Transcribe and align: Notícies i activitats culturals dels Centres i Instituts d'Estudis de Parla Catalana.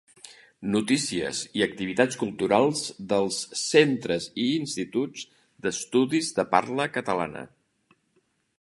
Notícies 0.75 1.41
i 1.59 1.61
activitats 1.65 2.17
culturals 2.21 2.81
dels 3.11 3.37
Centres 3.65 4.27
i 4.45 4.47
Instituts 4.55 5.29
d'Estudis 5.67 6.35
de 6.41 6.47
Parla 6.57 6.89
Catalana. 6.99 7.47